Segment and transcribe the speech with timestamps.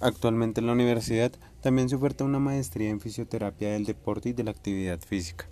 [0.00, 4.44] Actualmente en la universidad también se oferta una maestría en fisioterapia del deporte y de
[4.44, 5.49] la actividad física.